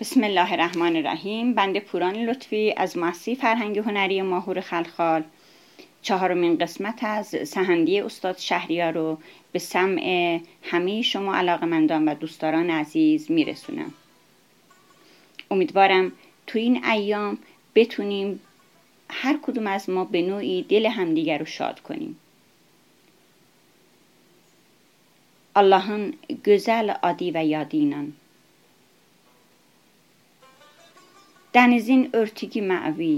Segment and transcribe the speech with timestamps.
[0.00, 5.22] بسم الله الرحمن الرحیم بنده پوران لطفی از مؤسسه فرهنگ هنری ماهور خلخال.
[6.02, 9.18] چهارمین قسمت از سهندی استاد شهریار رو
[9.52, 13.94] به سمع همه شما علاقمندان و دوستداران عزیز میرسونم.
[15.50, 16.12] امیدوارم
[16.46, 17.38] تو این ایام
[17.74, 18.40] بتونیم
[19.10, 22.16] هر کدوم از ما به نوعی دل همدیگر رو شاد کنیم.
[25.54, 27.76] Allahın gözəl adı və yadı
[31.54, 33.14] Dənizin örtüyü məvi,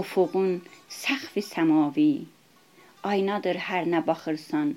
[0.00, 0.52] ufuqun
[1.00, 2.12] səxfi səmavi
[3.10, 4.70] Aynadır hər nə baxırsan,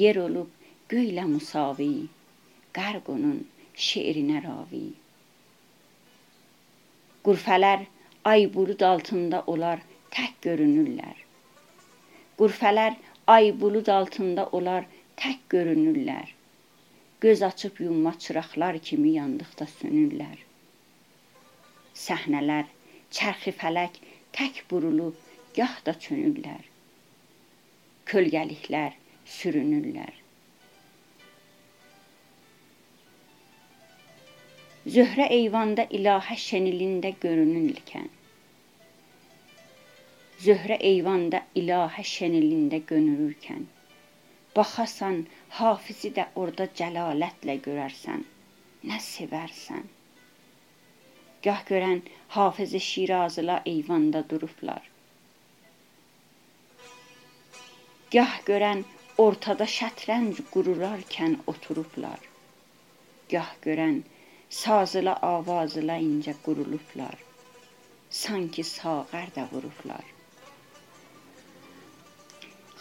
[0.00, 0.50] yer olub
[0.92, 1.92] göylə musavi
[2.78, 3.38] Qərq onun
[3.88, 4.84] şeirinə ravi
[7.28, 7.86] Qurfələr
[8.34, 9.86] ay bulud altında olar
[10.16, 11.22] tək görünürlər
[12.42, 14.86] Qurfələr ay bulud altında olar
[15.20, 16.30] tək görünürlər.
[17.20, 20.38] Göz açıb yumma çıraqlar kimi yandıqda sönürlər.
[22.02, 22.66] Səhnələr,
[23.18, 24.00] çərxi fələk
[24.38, 25.18] tək burulub
[25.56, 26.64] gah da çönürlər.
[28.10, 28.96] Kölgəliklər
[29.36, 30.22] sürünürlər.
[34.96, 38.08] Zöhrə eyvanda ilahə şənilində görünürkən.
[40.42, 43.68] Zöhrə eyvanda ilahə şənilində görünürkən.
[44.56, 45.22] Baxasan,
[45.60, 48.24] Hafizi də orada cəlalətlə görərsən.
[48.90, 49.86] Nə sevərsən.
[51.42, 54.82] Gah görən Hafiz Şirazlılar eyvanda durublar.
[58.12, 58.84] Gah görən
[59.24, 62.20] ortada şətrənc qururarkən oturublar.
[63.32, 64.00] Gah görən
[64.62, 67.18] sazıla avazıla incə qurulublar.
[68.22, 70.04] Sanki sağər də vurublar.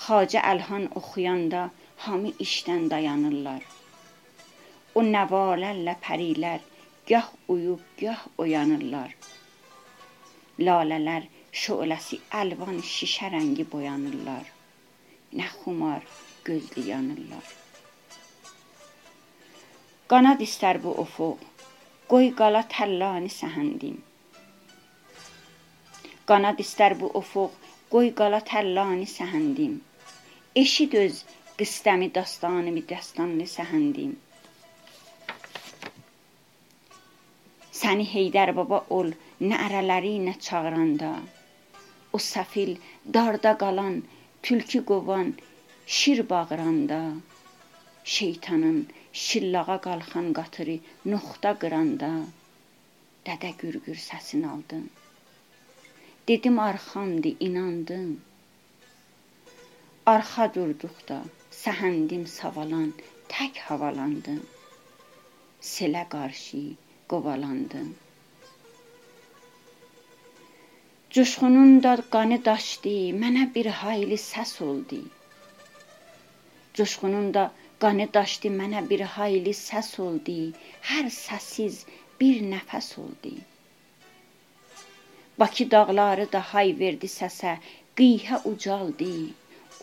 [0.05, 1.69] Xacə Əlhan oxuyanda
[2.05, 3.63] hamı işdən dayanırlar.
[4.95, 6.67] O nəvalərlə pərilər
[7.07, 9.15] gah uyub, gah oyanırlar.
[10.59, 14.45] Lalələr şöləsi əlvan şişə rəngi boyanırlar.
[15.33, 16.05] Nə xumar
[16.45, 17.47] gözlü yanırlar.
[20.11, 21.43] Qanad istər bu ufuq,
[22.11, 23.99] qoy qala təllani səhəndim.
[26.27, 27.53] Qanad istər bu ufuq,
[27.93, 29.79] qoy qala təllani səhəndim.
[30.63, 31.23] Eşid öz
[31.59, 34.11] qıstəmi dastanımı dəstanlı səhəndim.
[37.81, 39.07] Səni Heydər baba ol
[39.51, 41.11] nərələri ilə çağıranda.
[42.15, 42.75] O səfil
[43.15, 43.95] darda qalan,
[44.45, 45.31] tülkü qovan,
[45.97, 46.99] şir bağıranda.
[48.15, 48.77] Şeytanın
[49.23, 50.75] şillağa qalxan qatırı
[51.13, 52.11] noxta qıranda.
[53.25, 54.85] Dədə gürgür səsini aldım.
[56.27, 58.13] Dedim arxamdı, inandım.
[60.13, 61.19] Arxa durduqda
[61.63, 62.93] səhəndim savalan,
[63.33, 64.45] tək havalandım.
[65.73, 66.63] Selə qarşı
[67.11, 67.89] qovalandım.
[71.15, 74.99] Coşqunun da qanı daşdı, mənə bir hayli səs oldu.
[76.77, 77.43] Coşqunun da
[77.83, 80.37] qanı daşdı, mənə bir hayli səs oldu.
[80.91, 81.81] Hər səssiz
[82.21, 83.33] bir nəfəs oldu.
[85.43, 87.57] Bakı dağları da hay verdi səsə,
[87.99, 89.11] qiyhə ucaldı.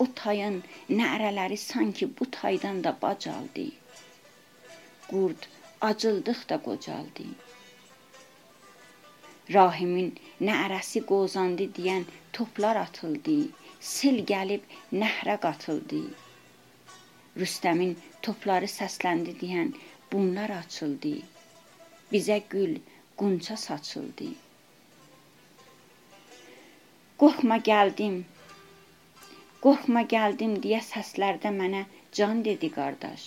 [0.03, 0.59] O tayın
[1.03, 3.69] nərələri sanki bu taydan da bacaldı.
[5.11, 5.49] Qurd
[5.81, 7.27] acıldıqda qocaldı.
[9.55, 10.09] Rahimin
[10.49, 12.05] nərəsi qozandı deyən
[12.39, 13.37] toplar atıldı.
[13.91, 14.65] Sel gəlib
[15.03, 16.03] nəhrə qatıldı.
[17.41, 17.95] Rüstəmin
[18.27, 19.73] topları səsləndi deyən
[20.13, 21.15] bunlar açıldı.
[22.13, 22.75] Bizə gül,
[23.17, 24.33] qunça saçıldı.
[27.19, 28.25] Qorxma gəldim,
[29.63, 31.85] Qorxma gəldim deyə səslərdə mənə
[32.19, 33.23] can dedi qardaş.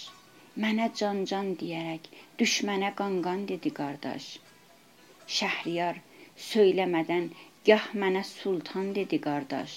[0.60, 2.08] Mənə can-can deyərək
[2.40, 4.26] düşmənə qanqan dedi qardaş.
[5.36, 6.00] Şəhriyar
[6.46, 7.30] söyləmədən
[7.70, 9.76] gah mənə sultan dedi qardaş.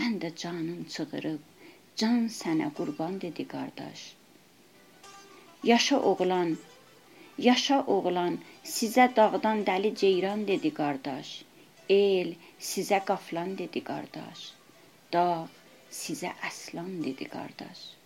[0.00, 1.40] Mən də canım çığırıb,
[1.96, 4.02] can sənə qurban dedi qardaş.
[5.64, 6.52] Yaşa oğlan,
[7.38, 11.30] yaşa oğlan, sizə dağdan dəli ceyran dedi qardaş.
[11.88, 12.34] El
[12.72, 14.44] sizə qaflan dedi qardaş.
[15.12, 15.48] Dağ
[16.02, 17.99] sizə əslan dedi qardaş.